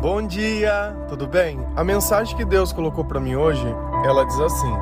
[0.00, 1.58] Bom dia, tudo bem?
[1.74, 3.66] A mensagem que Deus colocou para mim hoje,
[4.04, 4.72] ela diz assim: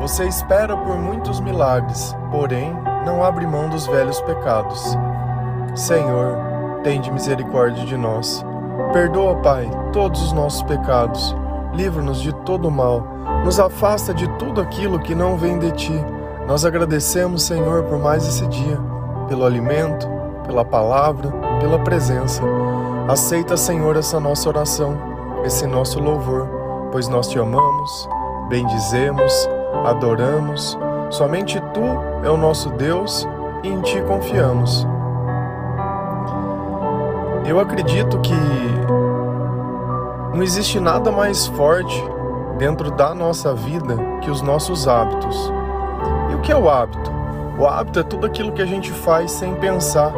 [0.00, 2.74] Você espera por muitos milagres, porém
[3.06, 4.98] não abre mão dos velhos pecados.
[5.76, 6.36] Senhor,
[6.82, 8.44] tende misericórdia de nós.
[8.92, 11.36] Perdoa, Pai, todos os nossos pecados.
[11.72, 13.06] Livra-nos de todo mal.
[13.44, 16.04] Nos afasta de tudo aquilo que não vem de ti.
[16.48, 18.80] Nós agradecemos, Senhor, por mais esse dia,
[19.28, 20.08] pelo alimento,
[20.44, 21.30] pela palavra,
[21.60, 22.42] pela presença.
[23.06, 24.96] Aceita, Senhor, essa nossa oração,
[25.44, 26.48] esse nosso louvor,
[26.90, 28.08] pois nós te amamos,
[28.48, 29.46] bendizemos,
[29.84, 30.78] adoramos.
[31.10, 31.82] Somente tu
[32.24, 33.28] é o nosso Deus
[33.62, 34.86] e em ti confiamos.
[37.46, 38.32] Eu acredito que
[40.32, 42.02] não existe nada mais forte
[42.56, 45.52] dentro da nossa vida que os nossos hábitos.
[46.30, 47.12] E o que é o hábito?
[47.58, 50.10] O hábito é tudo aquilo que a gente faz sem pensar,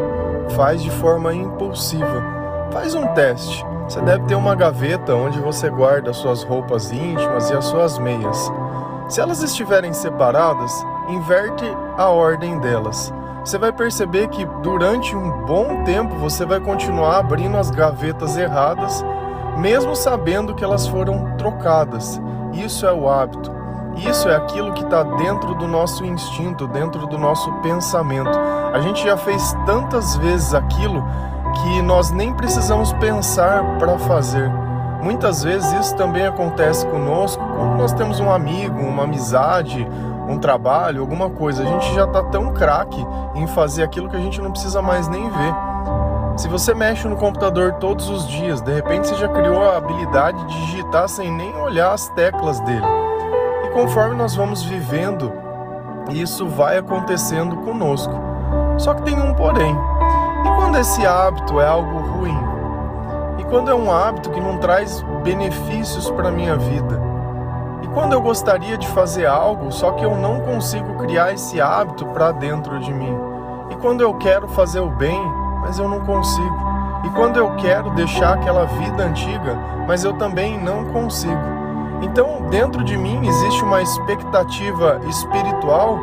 [0.51, 2.36] faz de forma impulsiva.
[2.71, 3.65] Faz um teste.
[3.89, 8.53] Você deve ter uma gaveta onde você guarda suas roupas íntimas e as suas meias.
[9.09, 11.65] Se elas estiverem separadas, inverte
[11.97, 13.13] a ordem delas.
[13.45, 19.05] Você vai perceber que durante um bom tempo você vai continuar abrindo as gavetas erradas,
[19.57, 22.21] mesmo sabendo que elas foram trocadas.
[22.53, 23.55] Isso é o hábito.
[23.97, 28.37] Isso é aquilo que está dentro do nosso instinto, dentro do nosso pensamento.
[28.75, 31.03] A gente já fez tantas vezes aquilo
[31.67, 34.49] que nós nem precisamos pensar para fazer.
[35.03, 39.87] Muitas vezes isso também acontece conosco quando nós temos um amigo, uma amizade,
[40.29, 41.65] um trabalho, alguma coisa.
[41.65, 45.09] A gente já está tão craque em fazer aquilo que a gente não precisa mais
[45.09, 45.55] nem ver.
[46.37, 50.39] Se você mexe no computador todos os dias, de repente você já criou a habilidade
[50.45, 52.87] de digitar sem nem olhar as teclas dele.
[53.65, 55.33] E conforme nós vamos vivendo,
[56.11, 58.15] isso vai acontecendo conosco.
[58.79, 59.77] Só que tem um porém.
[60.67, 62.37] Quando esse hábito é algo ruim?
[63.39, 67.01] E quando é um hábito que não traz benefícios para a minha vida?
[67.83, 72.05] E quando eu gostaria de fazer algo, só que eu não consigo criar esse hábito
[72.07, 73.17] para dentro de mim?
[73.71, 75.17] E quando eu quero fazer o bem,
[75.61, 76.59] mas eu não consigo?
[77.05, 79.57] E quando eu quero deixar aquela vida antiga,
[79.87, 81.47] mas eu também não consigo?
[82.03, 85.97] Então, dentro de mim existe uma expectativa espiritual,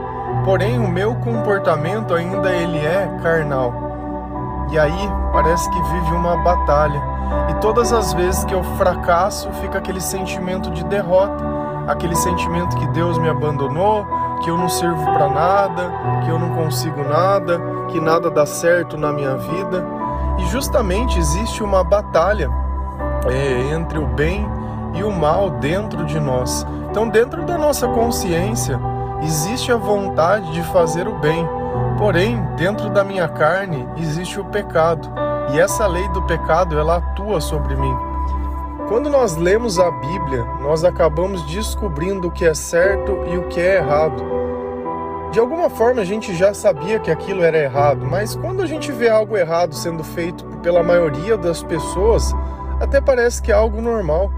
[0.46, 3.83] porém o meu comportamento ainda ele é carnal.
[4.74, 7.00] E aí parece que vive uma batalha.
[7.48, 11.46] E todas as vezes que eu fracasso, fica aquele sentimento de derrota,
[11.88, 14.04] aquele sentimento que Deus me abandonou,
[14.44, 15.92] que eu não sirvo para nada,
[16.26, 19.86] que eu não consigo nada, que nada dá certo na minha vida.
[20.40, 22.50] E justamente existe uma batalha
[23.30, 24.44] é, entre o bem
[24.96, 26.66] e o mal dentro de nós.
[26.90, 28.80] Então, dentro da nossa consciência,
[29.22, 31.48] existe a vontade de fazer o bem
[31.98, 35.10] Porém, dentro da minha carne existe o pecado,
[35.54, 37.96] e essa lei do pecado ela atua sobre mim.
[38.88, 43.60] Quando nós lemos a Bíblia, nós acabamos descobrindo o que é certo e o que
[43.60, 44.24] é errado.
[45.32, 48.92] De alguma forma a gente já sabia que aquilo era errado, mas quando a gente
[48.92, 52.34] vê algo errado sendo feito pela maioria das pessoas,
[52.80, 54.32] até parece que é algo normal.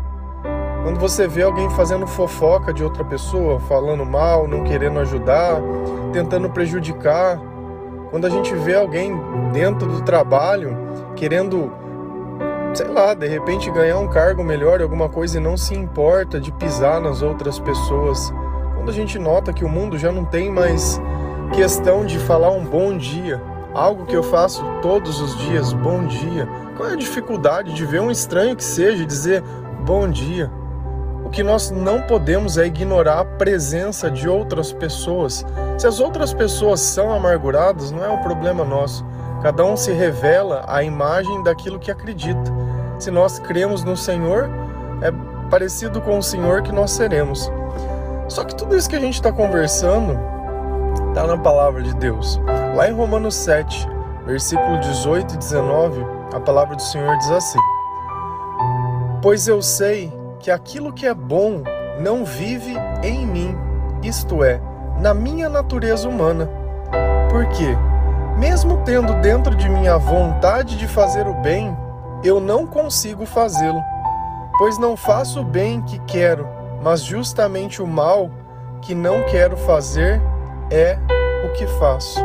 [0.85, 5.59] Quando você vê alguém fazendo fofoca de outra pessoa, falando mal, não querendo ajudar,
[6.13, 7.41] tentando prejudicar,
[8.12, 9.19] quando a gente vê alguém
[9.51, 10.78] dentro do trabalho
[11.16, 11.72] querendo,
[12.75, 16.51] sei lá, de repente ganhar um cargo melhor, alguma coisa e não se importa de
[16.51, 18.31] pisar nas outras pessoas,
[18.75, 21.02] quando a gente nota que o mundo já não tem mais
[21.52, 23.41] questão de falar um bom dia,
[23.73, 26.47] algo que eu faço todos os dias, bom dia.
[26.78, 29.41] Qual é a dificuldade de ver um estranho que seja e dizer
[29.84, 30.52] bom dia?
[31.25, 35.44] O que nós não podemos é ignorar a presença de outras pessoas.
[35.75, 39.03] Se as outras pessoas são amarguradas, não é um problema nosso.
[39.41, 42.53] Cada um se revela à imagem daquilo que acredita.
[43.00, 44.50] Se nós cremos no Senhor,
[45.02, 45.12] é
[45.50, 47.52] parecido com o Senhor que nós seremos.
[48.28, 50.18] Só que tudo isso que a gente está conversando
[51.09, 52.40] está na palavra de Deus.
[52.75, 53.88] Lá em Romanos 7,
[54.25, 57.59] versículo 18 e 19, a palavra do Senhor diz assim:
[59.22, 60.14] Pois eu sei
[60.46, 61.64] que aquilo que é bom
[62.00, 63.58] não vive em mim,
[64.03, 64.62] isto é,
[65.02, 66.47] na minha natureza humana.
[67.32, 67.76] Porque,
[68.38, 71.76] mesmo tendo dentro de mim a vontade de fazer o bem,
[72.24, 73.82] eu não consigo fazê-lo,
[74.59, 76.48] pois não faço o bem que quero,
[76.84, 78.30] mas justamente o mal
[78.84, 80.22] que não quero fazer
[80.70, 81.00] é
[81.44, 82.24] o que faço.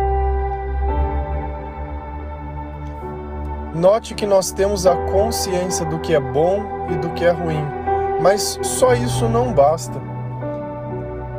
[3.75, 7.81] Note que nós temos a consciência do que é bom e do que é ruim
[8.20, 10.00] mas só isso não basta.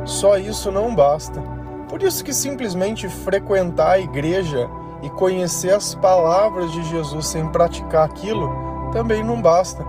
[0.04, 1.40] Só isso não basta.
[1.88, 4.68] Por isso que simplesmente frequentar a igreja
[5.02, 8.50] e conhecer as palavras de Jesus sem praticar aquilo
[8.92, 9.84] também não basta.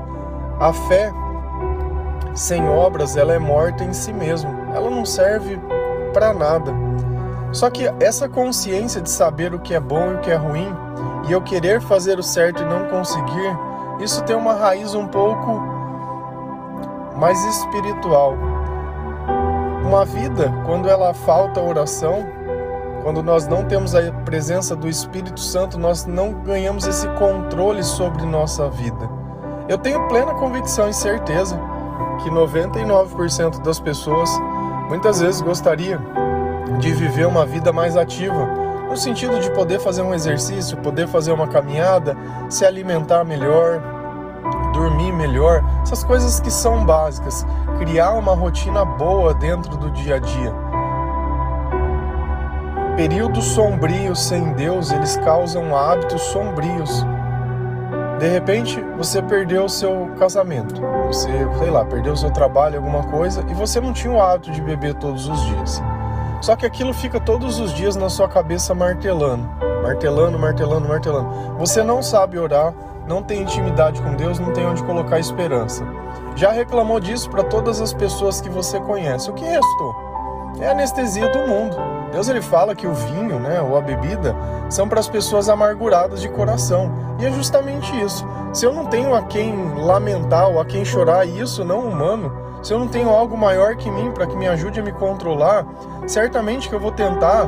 [0.59, 1.11] a fé
[2.35, 4.49] sem obras ela é morta em si mesma.
[4.73, 5.59] Ela não serve
[6.13, 6.73] para nada.
[7.51, 10.73] Só que essa consciência de saber o que é bom e o que é ruim,
[11.27, 13.57] e eu querer fazer o certo e não conseguir,
[13.99, 15.72] isso tem uma raiz um pouco
[17.23, 18.35] mais espiritual.
[19.81, 22.27] Uma vida, quando ela falta oração,
[23.01, 28.25] quando nós não temos a presença do Espírito Santo, nós não ganhamos esse controle sobre
[28.25, 29.09] nossa vida.
[29.69, 31.57] Eu tenho plena convicção e certeza
[32.21, 34.29] que 99% das pessoas
[34.89, 35.97] muitas vezes gostaria
[36.77, 38.49] de viver uma vida mais ativa,
[38.89, 42.17] no sentido de poder fazer um exercício, poder fazer uma caminhada,
[42.49, 43.81] se alimentar melhor,
[44.73, 47.45] dormir melhor, essas coisas que são básicas,
[47.77, 50.53] criar uma rotina boa dentro do dia a dia.
[52.97, 57.05] Períodos sombrios sem Deus, eles causam hábitos sombrios.
[58.19, 63.03] De repente, você perdeu o seu casamento, você, sei lá, perdeu o seu trabalho, alguma
[63.03, 65.81] coisa, e você não tinha o hábito de beber todos os dias.
[66.43, 69.49] Só que aquilo fica todos os dias na sua cabeça martelando,
[69.81, 71.57] martelando, martelando, martelando.
[71.57, 72.73] Você não sabe orar,
[73.07, 75.87] não tem intimidade com Deus, não tem onde colocar esperança.
[76.35, 79.29] Já reclamou disso para todas as pessoas que você conhece.
[79.29, 80.12] O que restou?
[80.59, 81.75] É a anestesia do mundo.
[82.11, 84.35] Deus ele fala que o vinho, né, ou a bebida,
[84.69, 86.91] são para as pessoas amarguradas de coração.
[87.19, 88.25] E é justamente isso.
[88.53, 92.73] Se eu não tenho a quem lamentar ou a quem chorar, isso não humano, se
[92.73, 95.65] eu não tenho algo maior que mim para que me ajude a me controlar,
[96.07, 97.47] certamente que eu vou tentar,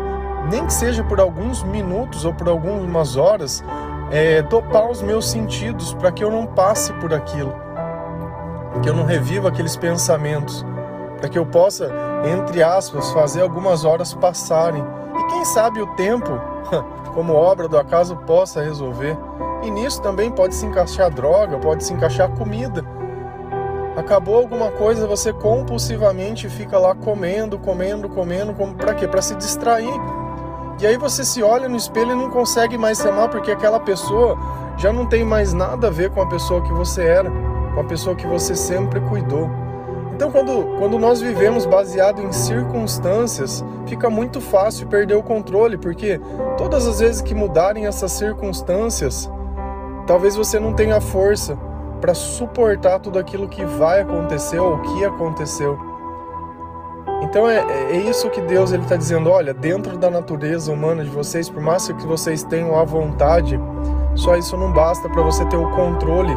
[0.49, 3.63] nem que seja por alguns minutos ou por algumas horas,
[4.11, 4.43] é,
[4.89, 7.53] os meus sentidos para que eu não passe por aquilo,
[8.81, 10.65] que eu não reviva aqueles pensamentos,
[11.17, 11.89] para que eu possa
[12.25, 14.83] entre aspas, fazer algumas horas passarem.
[15.17, 16.29] E quem sabe o tempo,
[17.13, 19.17] como obra do acaso, possa resolver.
[19.63, 22.83] E nisso também pode se encaixar droga, pode se encaixar comida.
[23.95, 29.07] Acabou alguma coisa, você compulsivamente fica lá comendo, comendo, comendo, como para quê?
[29.07, 29.93] Para se distrair.
[30.81, 33.79] E aí você se olha no espelho e não consegue mais se amar porque aquela
[33.79, 34.37] pessoa
[34.77, 37.31] já não tem mais nada a ver com a pessoa que você era,
[37.73, 39.49] com a pessoa que você sempre cuidou.
[40.15, 46.21] Então, quando, quando nós vivemos baseado em circunstâncias, fica muito fácil perder o controle, porque
[46.57, 49.29] todas as vezes que mudarem essas circunstâncias,
[50.07, 51.57] talvez você não tenha força
[51.99, 55.77] para suportar tudo aquilo que vai acontecer ou que aconteceu.
[57.21, 59.29] Então é, é isso que Deus ele está dizendo.
[59.29, 63.59] Olha, dentro da natureza humana de vocês, por mais que vocês tenham a vontade,
[64.15, 66.31] só isso não basta para você ter o controle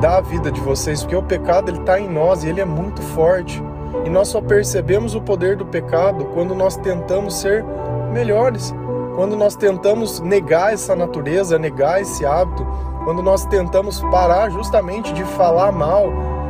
[0.00, 3.02] da vida de vocês, porque o pecado ele está em nós e ele é muito
[3.02, 3.62] forte.
[4.04, 7.64] E nós só percebemos o poder do pecado quando nós tentamos ser
[8.12, 8.74] melhores,
[9.14, 12.66] quando nós tentamos negar essa natureza, negar esse hábito,
[13.04, 16.06] quando nós tentamos parar justamente de falar mal,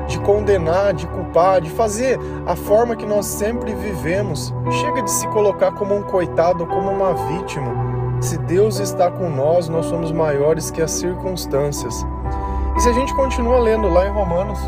[0.06, 4.54] de condenar, de culpar, de fazer a forma que nós sempre vivemos.
[4.80, 7.72] Chega de se colocar como um coitado, como uma vítima.
[8.20, 12.04] Se Deus está com nós, nós somos maiores que as circunstâncias.
[12.76, 14.58] E se a gente continua lendo lá em Romanos,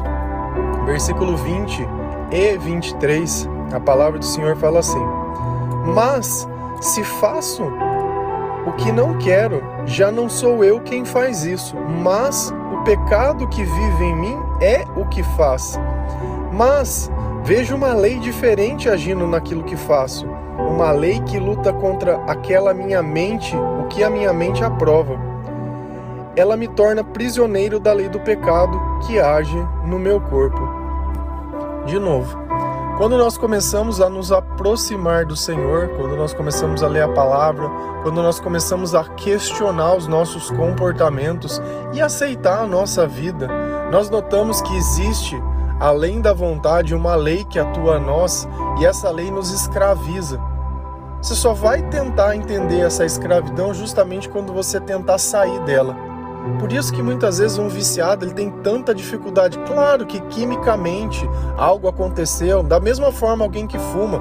[0.84, 1.88] versículo 20
[2.31, 5.02] e 23, a palavra do Senhor fala assim:
[5.94, 6.49] Mas
[6.81, 7.64] se faço
[8.66, 13.64] o que não quero, já não sou eu quem faz isso, mas o pecado que
[13.64, 15.78] vive em mim é o que faz.
[16.52, 17.11] Mas
[17.44, 20.26] vejo uma lei diferente agindo naquilo que faço,
[20.59, 25.32] uma lei que luta contra aquela minha mente, o que a minha mente aprova
[26.37, 30.61] ela me torna prisioneiro da lei do pecado que age no meu corpo.
[31.85, 32.39] De novo,
[32.97, 37.69] quando nós começamos a nos aproximar do Senhor, quando nós começamos a ler a palavra,
[38.03, 41.61] quando nós começamos a questionar os nossos comportamentos
[41.93, 43.49] e aceitar a nossa vida,
[43.91, 45.43] nós notamos que existe,
[45.81, 48.47] além da vontade, uma lei que atua a nós
[48.79, 50.41] e essa lei nos escraviza.
[51.21, 56.12] Você só vai tentar entender essa escravidão justamente quando você tentar sair dela.
[56.58, 59.58] Por isso que muitas vezes um viciado ele tem tanta dificuldade.
[59.61, 64.20] Claro que quimicamente algo aconteceu, da mesma forma alguém que fuma.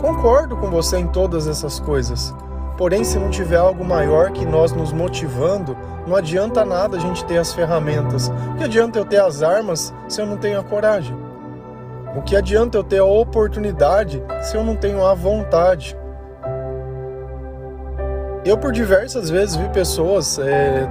[0.00, 2.34] Concordo com você em todas essas coisas.
[2.76, 5.76] Porém, se não tiver algo maior que nós nos motivando,
[6.06, 8.28] não adianta nada a gente ter as ferramentas.
[8.28, 11.16] O que adianta eu ter as armas se eu não tenho a coragem?
[12.16, 15.96] O que adianta eu ter a oportunidade se eu não tenho a vontade?
[18.44, 20.88] Eu, por diversas vezes, vi pessoas é,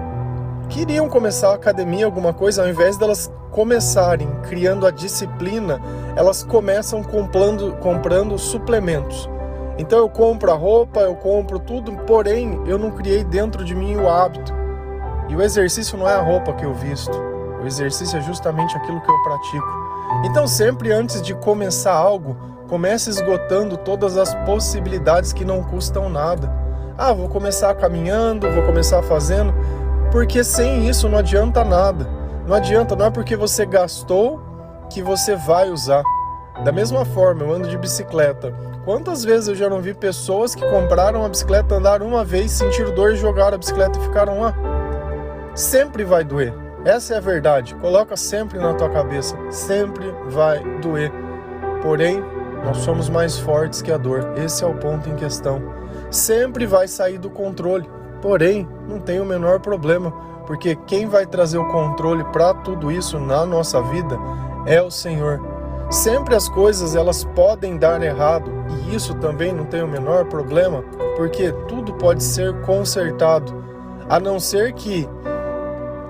[0.71, 5.81] queriam começar a academia, alguma coisa, ao invés delas começarem criando a disciplina,
[6.15, 9.29] elas começam comprando, comprando suplementos.
[9.77, 13.97] Então eu compro a roupa, eu compro tudo, porém eu não criei dentro de mim
[13.97, 14.53] o hábito.
[15.27, 17.17] E o exercício não é a roupa que eu visto.
[17.61, 19.81] O exercício é justamente aquilo que eu pratico.
[20.23, 22.35] Então, sempre antes de começar algo,
[22.69, 26.51] comece esgotando todas as possibilidades que não custam nada.
[26.97, 29.53] Ah, vou começar caminhando, vou começar fazendo,
[30.11, 32.05] porque sem isso não adianta nada.
[32.45, 34.41] Não adianta, não é porque você gastou
[34.89, 36.03] que você vai usar.
[36.65, 38.53] Da mesma forma, eu ando de bicicleta.
[38.83, 42.93] Quantas vezes eu já não vi pessoas que compraram a bicicleta, andaram uma vez, sentiram
[42.93, 44.53] dor, jogaram a bicicleta e ficaram lá?
[45.55, 46.53] Sempre vai doer.
[46.83, 47.73] Essa é a verdade.
[47.75, 49.37] Coloca sempre na tua cabeça.
[49.49, 51.11] Sempre vai doer.
[51.81, 52.23] Porém,
[52.65, 54.33] nós somos mais fortes que a dor.
[54.35, 55.61] Esse é o ponto em questão.
[56.09, 57.87] Sempre vai sair do controle.
[58.21, 60.11] Porém, não tem o menor problema,
[60.45, 64.17] porque quem vai trazer o controle para tudo isso na nossa vida
[64.65, 65.41] é o Senhor.
[65.89, 70.83] Sempre as coisas elas podem dar errado e isso também não tem o menor problema,
[71.17, 73.63] porque tudo pode ser consertado,
[74.07, 75.07] a não ser que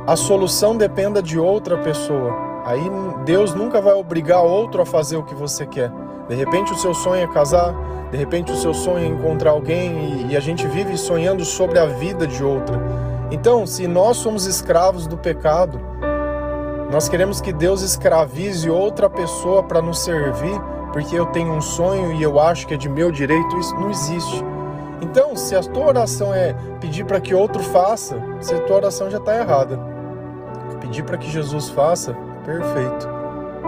[0.05, 2.33] a solução dependa de outra pessoa.
[2.65, 2.81] Aí
[3.25, 5.91] Deus nunca vai obrigar outro a fazer o que você quer.
[6.31, 7.75] De repente o seu sonho é casar,
[8.09, 11.77] de repente o seu sonho é encontrar alguém e, e a gente vive sonhando sobre
[11.77, 12.81] a vida de outra.
[13.29, 15.77] Então, se nós somos escravos do pecado,
[16.89, 20.57] nós queremos que Deus escravize outra pessoa para nos servir,
[20.93, 23.89] porque eu tenho um sonho e eu acho que é de meu direito, isso não
[23.89, 24.41] existe.
[25.01, 29.11] Então, se a tua oração é pedir para que outro faça, se a tua oração
[29.11, 29.77] já está errada.
[30.79, 33.09] Pedir para que Jesus faça, perfeito,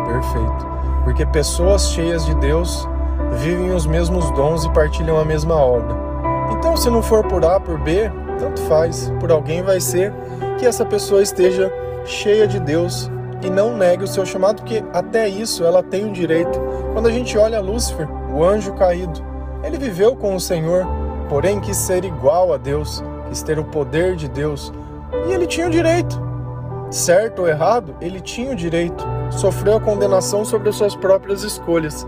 [0.07, 0.72] perfeito.
[1.03, 2.87] Porque pessoas cheias de Deus
[3.33, 5.95] vivem os mesmos dons e partilham a mesma obra.
[6.51, 9.11] Então, se não for por A, por B, tanto faz.
[9.19, 10.13] Por alguém vai ser
[10.57, 11.71] que essa pessoa esteja
[12.05, 13.09] cheia de Deus
[13.41, 16.59] e não negue o seu chamado, porque até isso ela tem o direito.
[16.93, 19.21] Quando a gente olha Lúcifer, o anjo caído,
[19.63, 20.85] ele viveu com o Senhor,
[21.29, 24.73] porém quis ser igual a Deus, quis ter o poder de Deus,
[25.27, 26.21] e ele tinha o direito.
[26.89, 29.05] Certo ou errado, ele tinha o direito.
[29.37, 32.05] Sofreu a condenação sobre as suas próprias escolhas.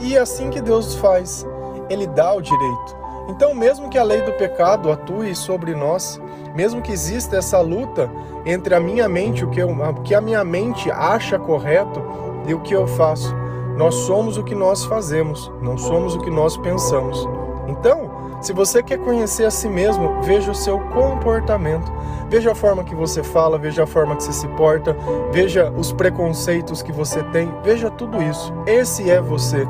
[0.00, 1.46] E é assim que Deus faz.
[1.88, 3.00] Ele dá o direito.
[3.28, 6.20] Então, mesmo que a lei do pecado atue sobre nós,
[6.54, 8.10] mesmo que exista essa luta
[8.44, 12.02] entre a minha mente, o que, eu, o que a minha mente acha correto
[12.46, 13.34] e o que eu faço,
[13.76, 17.26] nós somos o que nós fazemos, não somos o que nós pensamos.
[17.68, 21.92] Então, se você quer conhecer a si mesmo, veja o seu comportamento,
[22.28, 24.96] veja a forma que você fala, veja a forma que você se porta,
[25.32, 28.52] veja os preconceitos que você tem, veja tudo isso.
[28.66, 29.66] Esse é você.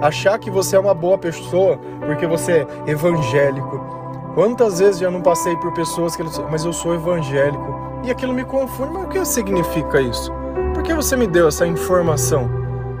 [0.00, 3.96] Achar que você é uma boa pessoa porque você é evangélico,
[4.36, 7.74] Quantas vezes já não passei por pessoas que dizem, mas eu sou evangélico.
[8.04, 10.30] E aquilo me confunde, mas o que significa isso?
[10.74, 12.44] Por que você me deu essa informação?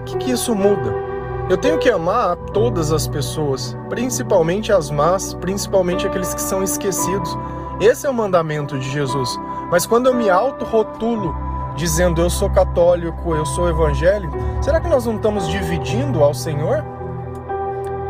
[0.00, 1.05] O que, que isso muda?
[1.48, 7.38] Eu tenho que amar todas as pessoas, principalmente as más, principalmente aqueles que são esquecidos.
[7.80, 9.38] Esse é o mandamento de Jesus.
[9.70, 11.32] Mas quando eu me auto-rotulo
[11.76, 16.84] dizendo eu sou católico, eu sou evangélico, será que nós não estamos dividindo ao Senhor?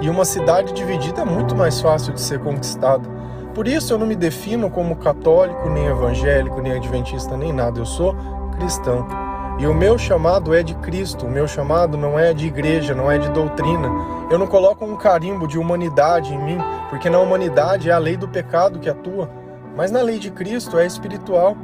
[0.01, 3.07] E uma cidade dividida é muito mais fácil de ser conquistada.
[3.55, 7.81] Por isso eu não me defino como católico, nem evangélico, nem adventista, nem nada.
[7.81, 8.17] Eu sou
[8.57, 9.26] cristão.
[9.59, 13.11] E o meu chamado é de Cristo, o meu chamado não é de igreja, não
[13.11, 13.89] é de doutrina.
[14.31, 16.59] Eu não coloco um carimbo de humanidade em mim,
[16.91, 19.31] porque na humanidade é a lei do pecado que atua,
[19.75, 21.57] mas na lei de Cristo é espiritual.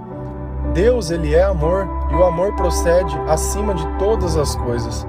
[0.72, 5.06] Deus, ele é amor, e o amor procede acima de todas as coisas.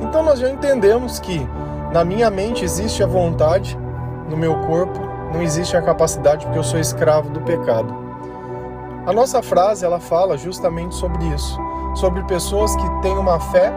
[0.00, 1.46] Então nós já entendemos que
[1.92, 3.78] na minha mente existe a vontade,
[4.28, 4.98] no meu corpo
[5.32, 7.94] não existe a capacidade porque eu sou escravo do pecado.
[9.06, 11.58] A nossa frase ela fala justamente sobre isso,
[11.96, 13.72] sobre pessoas que têm uma fé,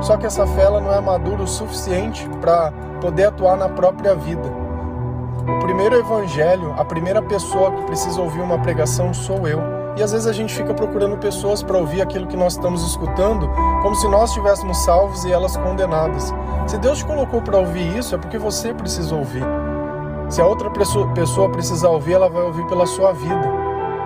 [0.00, 4.14] só que essa fé ela não é madura o suficiente para poder atuar na própria
[4.14, 4.50] vida.
[5.46, 9.60] O primeiro evangelho, a primeira pessoa que precisa ouvir uma pregação sou eu.
[9.96, 13.48] E às vezes a gente fica procurando pessoas para ouvir aquilo que nós estamos escutando,
[13.82, 16.32] como se nós estivéssemos salvos e elas condenadas.
[16.66, 19.44] Se Deus te colocou para ouvir isso, é porque você precisa ouvir.
[20.28, 23.59] Se a outra pessoa precisar ouvir, ela vai ouvir pela sua vida,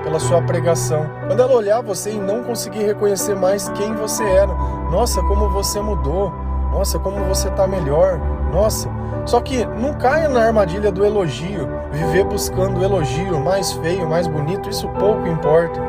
[0.05, 1.07] pela sua pregação.
[1.27, 4.55] Quando ela olhar você e não conseguir reconhecer mais quem você era,
[4.93, 6.31] nossa, como você mudou,
[6.71, 8.21] nossa, como você está melhor,
[8.53, 8.89] nossa.
[9.25, 14.69] Só que não caia na armadilha do elogio, viver buscando elogio mais feio, mais bonito,
[14.69, 15.81] isso pouco importa.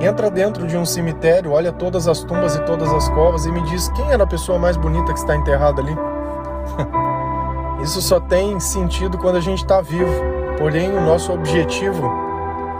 [0.00, 3.62] Entra dentro de um cemitério, olha todas as tumbas e todas as covas e me
[3.62, 5.96] diz quem era a pessoa mais bonita que está enterrada ali.
[7.82, 10.10] Isso só tem sentido quando a gente está vivo.
[10.58, 12.23] Porém, o nosso objetivo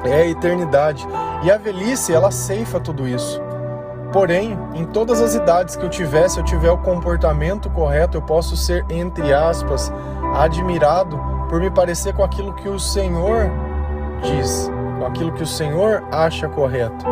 [0.05, 1.07] é a eternidade.
[1.43, 3.41] E a velhice, ela ceifa tudo isso.
[4.13, 8.23] Porém, em todas as idades que eu tiver, se eu tiver o comportamento correto, eu
[8.23, 9.93] posso ser, entre aspas,
[10.35, 11.19] admirado
[11.49, 13.51] por me parecer com aquilo que o Senhor
[14.23, 17.05] diz, com aquilo que o Senhor acha correto.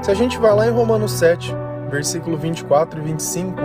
[0.00, 1.54] Se a gente vai lá em Romanos 7,
[1.90, 3.60] versículo 24 e 25,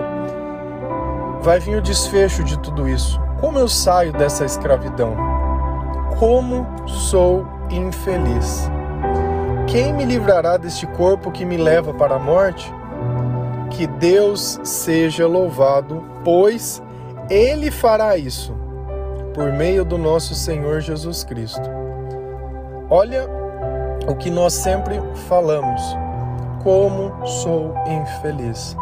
[1.41, 3.19] vai vir o desfecho de tudo isso.
[3.39, 5.15] Como eu saio dessa escravidão?
[6.19, 8.69] Como sou infeliz?
[9.67, 12.71] Quem me livrará deste corpo que me leva para a morte?
[13.69, 16.83] Que Deus seja louvado, pois
[17.29, 18.53] Ele fará isso
[19.33, 21.69] por meio do nosso Senhor Jesus Cristo.
[22.89, 23.29] Olha
[24.07, 25.81] o que nós sempre falamos:
[26.63, 28.75] como sou infeliz.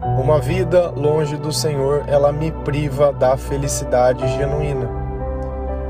[0.00, 4.88] Uma vida longe do Senhor, ela me priva da felicidade genuína.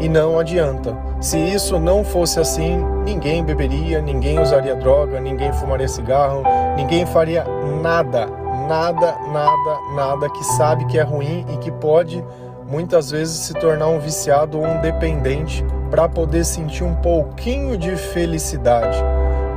[0.01, 0.97] E não adianta.
[1.21, 6.43] Se isso não fosse assim, ninguém beberia, ninguém usaria droga, ninguém fumaria cigarro,
[6.77, 7.45] ninguém faria
[7.83, 8.27] nada,
[8.69, 12.25] nada, nada, nada que sabe que é ruim e que pode
[12.71, 17.97] muitas vezes se tornar um viciado ou um dependente para poder sentir um pouquinho de
[17.97, 18.99] felicidade.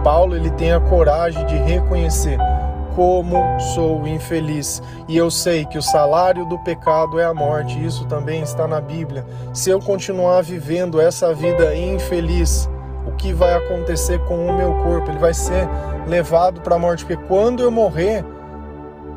[0.04, 2.38] Paulo ele tem a coragem de reconhecer
[2.96, 4.82] como sou infeliz.
[5.08, 8.82] E eu sei que o salário do pecado é a morte, isso também está na
[8.82, 9.26] Bíblia.
[9.54, 12.70] Se eu continuar vivendo essa vida infeliz,
[13.06, 15.10] o que vai acontecer com o meu corpo?
[15.10, 15.68] Ele vai ser
[16.08, 18.24] levado para a morte, porque quando eu morrer,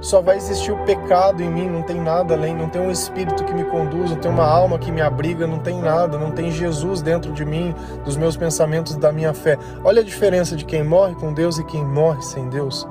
[0.00, 3.43] só vai existir o pecado em mim, não tem nada além, não tem um espírito
[3.43, 6.50] que me conduz, não tem uma alma que me abriga, não tem nada, não tem
[6.50, 9.59] Jesus dentro de mim, dos meus pensamentos, da minha fé.
[9.83, 12.87] Olha a diferença de quem morre com Deus e quem morre sem Deus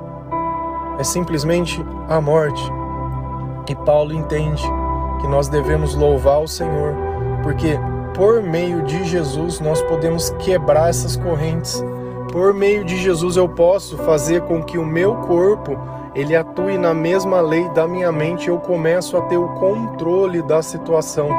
[0.99, 2.61] é simplesmente a morte.
[3.69, 4.63] E Paulo entende
[5.21, 6.93] que nós devemos louvar o Senhor,
[7.41, 7.79] porque
[8.13, 11.83] por meio de Jesus nós podemos quebrar essas correntes.
[12.31, 15.77] Por meio de Jesus eu posso fazer com que o meu corpo
[16.13, 20.61] ele atue na mesma lei da minha mente, eu começo a ter o controle da
[20.61, 21.29] situação.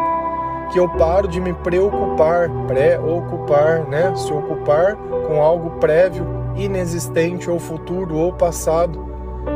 [0.72, 4.12] Que eu paro de me preocupar, preocupar, né?
[4.16, 4.96] Se ocupar
[5.28, 9.13] com algo prévio, inexistente ou futuro ou passado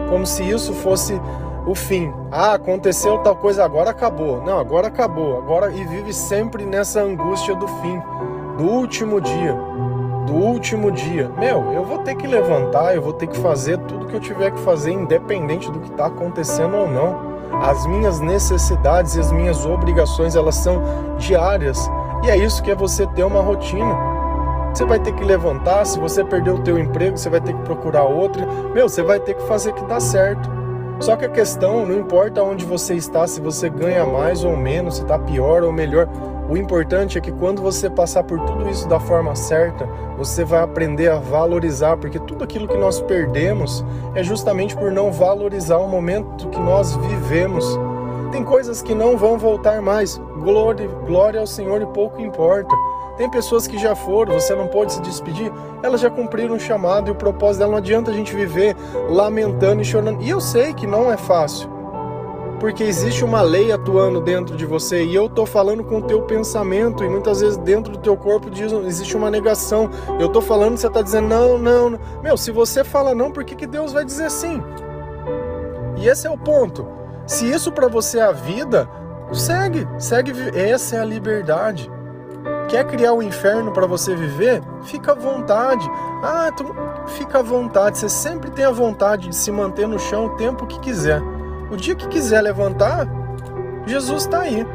[0.09, 1.21] como se isso fosse
[1.67, 2.13] o fim.
[2.31, 4.43] Ah, aconteceu tal coisa, agora acabou.
[4.43, 5.39] Não, agora acabou.
[5.39, 8.03] Agora e vive sempre nessa angústia do fim,
[8.57, 9.55] do último dia,
[10.27, 11.31] do último dia.
[11.39, 14.51] Meu, eu vou ter que levantar, eu vou ter que fazer tudo que eu tiver
[14.51, 17.39] que fazer, independente do que está acontecendo ou não.
[17.63, 20.83] As minhas necessidades e as minhas obrigações, elas são
[21.19, 21.91] diárias.
[22.25, 24.18] E é isso que é você ter uma rotina.
[24.73, 27.63] Você vai ter que levantar, se você perder o teu emprego, você vai ter que
[27.63, 28.47] procurar outro.
[28.73, 30.49] Meu, você vai ter que fazer que dá certo.
[31.01, 34.97] Só que a questão, não importa onde você está, se você ganha mais ou menos,
[34.97, 36.09] se está pior ou melhor,
[36.49, 40.61] o importante é que quando você passar por tudo isso da forma certa, você vai
[40.61, 45.87] aprender a valorizar, porque tudo aquilo que nós perdemos é justamente por não valorizar o
[45.87, 47.79] momento que nós vivemos.
[48.33, 50.19] Tem coisas que não vão voltar mais.
[50.43, 52.75] Glória, glória ao Senhor e pouco importa.
[53.19, 55.53] Tem pessoas que já foram, você não pode se despedir,
[55.83, 57.73] elas já cumpriram o chamado e o propósito dela.
[57.73, 58.77] Não adianta a gente viver
[59.11, 60.23] lamentando e chorando.
[60.23, 61.69] E eu sei que não é fácil,
[62.61, 66.23] porque existe uma lei atuando dentro de você e eu tô falando com o teu
[66.23, 69.91] pensamento e muitas vezes dentro do teu corpo diz, existe uma negação.
[70.21, 72.01] Eu tô falando, você tá dizendo não, não, não.
[72.23, 74.63] Meu, se você fala não, por que, que Deus vai dizer sim?
[75.97, 76.87] E esse é o ponto.
[77.27, 78.89] Se isso para você é a vida,
[79.33, 80.33] segue, segue.
[80.55, 81.91] Essa é a liberdade.
[82.69, 84.63] Quer criar o um inferno para você viver?
[84.83, 85.89] Fica à vontade.
[86.23, 86.67] Ah, tu
[87.17, 87.97] fica à vontade.
[87.97, 91.23] Você sempre tem a vontade de se manter no chão o tempo que quiser.
[91.71, 93.09] O dia que quiser levantar,
[93.87, 94.67] Jesus está aí.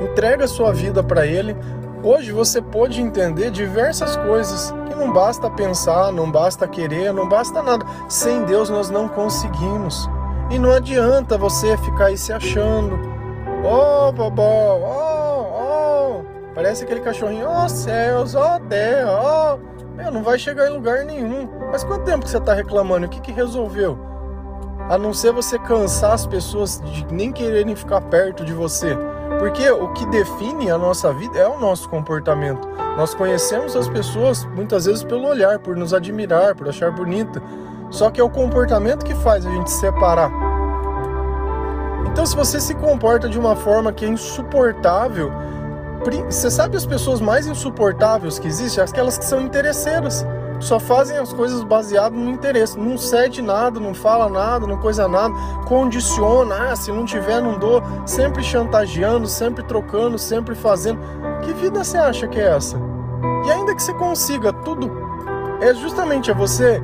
[0.00, 1.56] Entrega a sua vida para Ele.
[2.04, 7.62] Hoje você pode entender diversas coisas que não basta pensar, não basta querer, não basta
[7.62, 7.84] nada.
[8.08, 10.08] Sem Deus nós não conseguimos.
[10.50, 12.96] E não adianta você ficar aí se achando.
[13.64, 15.13] Oh, babá, oh,
[16.54, 19.54] Parece aquele cachorrinho, ó oh, céus, ó oh, terra, ó.
[19.56, 19.96] Oh.
[19.96, 21.48] Meu, não vai chegar em lugar nenhum.
[21.70, 23.06] Mas quanto tempo que você está reclamando?
[23.06, 23.98] O que, que resolveu?
[24.88, 28.96] A não ser você cansar as pessoas de nem quererem ficar perto de você.
[29.38, 32.68] Porque o que define a nossa vida é o nosso comportamento.
[32.96, 37.42] Nós conhecemos as pessoas muitas vezes pelo olhar, por nos admirar, por achar bonita.
[37.90, 40.30] Só que é o comportamento que faz a gente se separar.
[42.06, 45.32] Então, se você se comporta de uma forma que é insuportável,
[46.28, 48.82] você sabe as pessoas mais insuportáveis que existem?
[48.82, 50.26] Aquelas que são interesseiras.
[50.60, 52.78] Só fazem as coisas baseadas no interesse.
[52.78, 55.34] Não cede nada, não fala nada, não coisa nada.
[55.66, 56.70] Condiciona.
[56.70, 57.82] Ah, se não tiver, não dou.
[58.06, 61.00] Sempre chantageando, sempre trocando, sempre fazendo.
[61.42, 62.78] Que vida você acha que é essa?
[63.46, 64.90] E ainda que você consiga tudo,
[65.60, 66.82] é justamente é você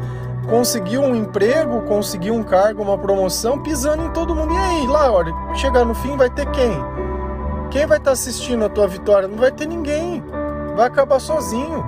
[0.49, 4.53] conseguir um emprego, conseguir um cargo, uma promoção, pisando em todo mundo.
[4.53, 7.00] E aí, lá, olha, chegar no fim vai ter quem?
[7.71, 9.29] Quem vai estar tá assistindo a tua vitória?
[9.29, 10.23] Não vai ter ninguém.
[10.75, 11.85] Vai acabar sozinho.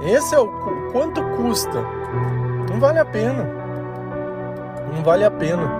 [0.00, 0.48] Esse é o
[0.90, 1.84] quanto custa.
[2.70, 3.46] Não vale a pena.
[4.94, 5.70] Não vale a pena.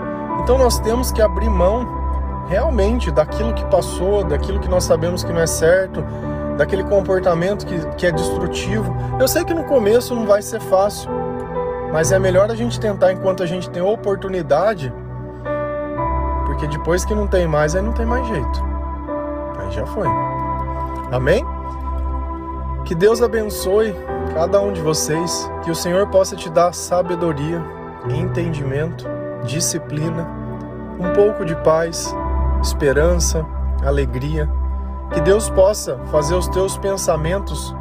[0.42, 1.87] Então nós temos que abrir mão
[2.47, 6.05] realmente daquilo que passou, daquilo que nós sabemos que não é certo,
[6.59, 8.94] daquele comportamento que, que é destrutivo.
[9.18, 11.11] Eu sei que no começo não vai ser fácil,
[11.90, 14.92] mas é melhor a gente tentar enquanto a gente tem oportunidade,
[16.44, 18.74] porque depois que não tem mais, aí não tem mais jeito.
[19.64, 20.07] Aí já foi.
[21.11, 21.44] Amém?
[22.85, 23.94] Que Deus abençoe
[24.35, 27.62] cada um de vocês, que o Senhor possa te dar sabedoria,
[28.11, 29.07] entendimento,
[29.44, 30.29] disciplina,
[30.98, 32.14] um pouco de paz,
[32.62, 33.44] esperança,
[33.85, 34.50] alegria.
[35.12, 37.74] Que Deus possa fazer os teus pensamentos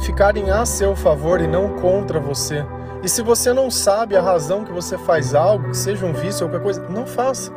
[0.00, 2.64] ficarem a seu favor e não contra você.
[3.02, 6.44] E se você não sabe a razão que você faz algo, que seja um vício
[6.44, 7.52] ou qualquer coisa, não faça.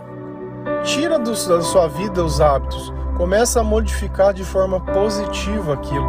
[0.83, 2.93] Tira do, da sua vida os hábitos.
[3.17, 6.07] Começa a modificar de forma positiva aquilo.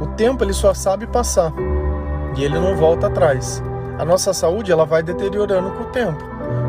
[0.00, 1.52] O tempo ele só sabe passar
[2.36, 3.62] e ele não volta atrás.
[3.98, 6.22] A nossa saúde ela vai deteriorando com o tempo.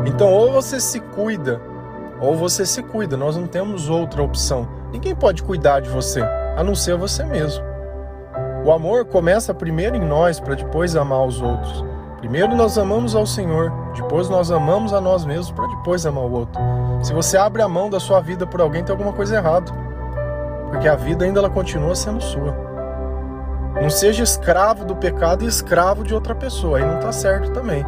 [0.06, 1.60] Então ou você se cuida
[2.20, 3.16] ou você se cuida.
[3.16, 4.66] Nós não temos outra opção.
[4.90, 6.22] Ninguém pode cuidar de você
[6.56, 7.62] a não ser você mesmo.
[8.64, 11.84] O amor começa primeiro em nós para depois amar os outros.
[12.20, 16.32] Primeiro nós amamos ao Senhor, depois nós amamos a nós mesmos para depois amar o
[16.32, 16.60] outro.
[17.02, 19.72] Se você abre a mão da sua vida por alguém, tem alguma coisa errada.
[20.68, 22.54] Porque a vida ainda ela continua sendo sua.
[23.80, 27.86] Não seja escravo do pecado e escravo de outra pessoa, aí não está certo também.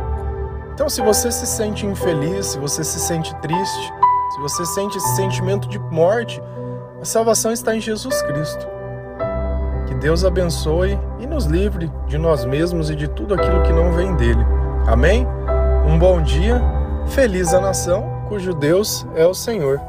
[0.72, 3.92] Então, se você se sente infeliz, se você se sente triste,
[4.34, 6.42] se você sente esse sentimento de morte,
[7.00, 8.66] a salvação está em Jesus Cristo.
[10.02, 14.16] Deus abençoe e nos livre de nós mesmos e de tudo aquilo que não vem
[14.16, 14.44] dele.
[14.84, 15.24] Amém?
[15.86, 16.60] Um bom dia,
[17.06, 19.80] feliz a nação cujo Deus é o Senhor.